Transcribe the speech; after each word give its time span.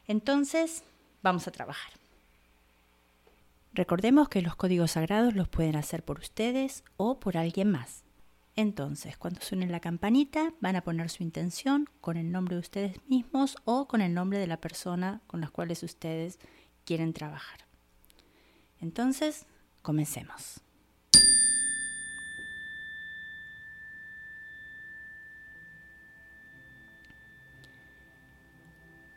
Entonces, 0.07 0.85
vamos 1.23 1.47
a 1.49 1.51
trabajar. 1.51 1.93
Recordemos 3.75 4.29
que 4.29 4.41
los 4.41 4.55
códigos 4.55 4.93
sagrados 4.93 5.35
los 5.35 5.49
pueden 5.49 5.75
hacer 5.75 6.05
por 6.05 6.21
ustedes 6.21 6.85
o 6.97 7.19
por 7.19 7.37
alguien 7.37 7.73
más. 7.73 8.05
Entonces, 8.55 9.17
cuando 9.17 9.41
suene 9.41 9.67
la 9.67 9.81
campanita, 9.81 10.55
van 10.61 10.77
a 10.77 10.83
poner 10.83 11.11
su 11.11 11.25
intención 11.25 11.91
con 12.01 12.17
el 12.17 12.31
nombre 12.31 12.55
de 12.55 12.61
ustedes 12.61 12.97
mismos 13.09 13.57
o 13.65 13.89
con 13.89 14.01
el 14.01 14.15
nombre 14.15 14.39
de 14.39 14.47
la 14.47 14.61
persona 14.61 15.23
con 15.27 15.41
las 15.41 15.51
cuales 15.51 15.83
ustedes 15.83 16.39
quieren 16.85 17.13
trabajar. 17.13 17.67
Entonces, 18.81 19.45
comencemos. 19.83 20.61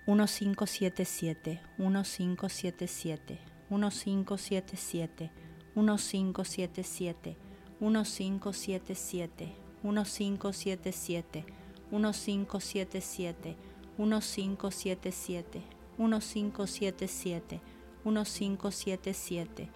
1577, 0.07 1.61
1577, 1.77 1.77
1577, 1.77 3.37
1577, 3.37 3.46
1577, 3.69 5.29
1577, 5.75 7.35
1577, 7.79 9.53
1577, 9.83 11.43
1577, 11.91 13.55
1577, 13.97 13.97
1577, 13.97 15.63
1577, 15.97 17.59
1577, 18.05 19.67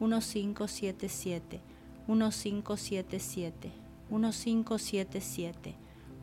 1577, 0.00 1.60
1577, 2.08 3.70
1577, 4.10 5.74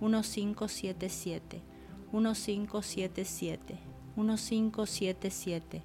1577, 0.02 1.62
1577, 2.16 3.78
1577, 4.16 5.82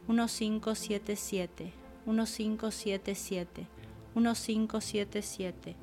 1577, 0.06 1.72
1577, 2.06 3.66
1577, 4.14 5.76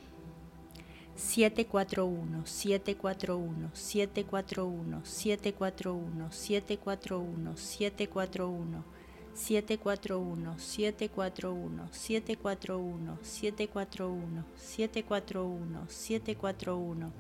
741, 1.16 2.46
741, 2.46 3.72
741, 3.74 5.02
741, 5.04 6.32
741, 6.32 7.58
741. 7.58 8.84
741, 9.34 10.60
741, 10.60 11.88
741, 11.92 13.18
741, 13.22 14.46
741, 14.56 15.90
741, 15.90 17.12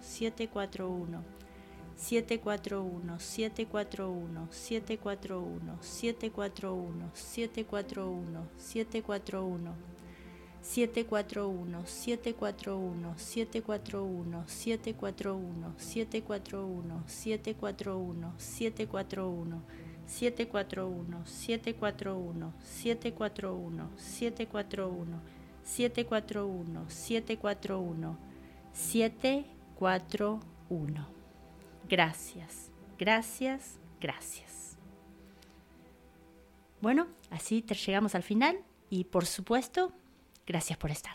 741 0.06 1.24
741 1.96 3.18
741 3.18 4.48
741 4.48 5.78
741 5.82 7.10
741 7.12 8.46
741 8.56 9.98
741 10.68 11.86
741 11.86 13.14
741 13.16 14.44
741 14.46 15.74
741 15.78 17.04
741 17.06 18.34
741 18.36 19.62
741 20.06 20.06
741 20.06 21.24
741 22.62 23.90
741 23.96 25.22
741 25.64 26.84
741 26.90 28.18
741 28.72 31.06
Gracias, 31.88 32.70
gracias, 32.98 33.78
gracias. 33.98 34.76
Bueno, 36.82 37.06
así 37.30 37.62
te 37.62 37.74
llegamos 37.74 38.14
al 38.14 38.22
final 38.22 38.62
y 38.90 39.04
por 39.04 39.24
supuesto 39.24 39.94
gracias 40.48 40.78
por 40.78 40.90
estar. 40.90 41.14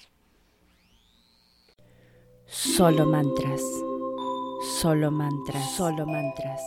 Solo 2.46 3.06
mantras. 3.06 3.62
Solo 4.80 5.12
mantras, 5.12 5.76
solo 5.76 6.06
mantras, 6.06 6.62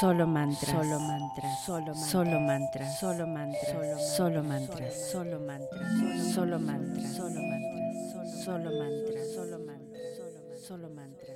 solo 0.00 0.26
mantras, 0.26 0.72
solo 0.72 0.98
mantras, 0.98 1.62
solo 1.62 1.94
solo 1.94 2.40
mantras, 2.40 2.98
solo 2.98 3.26
mantras, 3.26 4.08
solo 4.16 4.42
mantras, 4.42 5.10
solo 5.12 5.38
mantras, 5.38 6.32
solo 6.32 6.58
mantras, 6.58 6.58
solo 6.58 6.58
mantras, 6.58 7.14
solo 7.14 7.40
mantras, 7.40 8.44
solo 8.44 8.70
mantras, 8.70 9.34
solo 9.34 9.58
mantras, 9.58 10.62
solo 10.66 10.88
mantras. 10.88 11.31